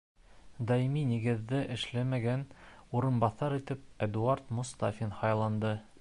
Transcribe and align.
Даими 0.69 1.03
нигеҙҙә 1.09 1.59
эшләмәгән 1.75 2.45
урынбаҫар 3.01 3.59
итеп 3.59 3.85
Эдуард 4.07 4.53
Мостафин 4.61 5.17
һайланды. 5.21 5.81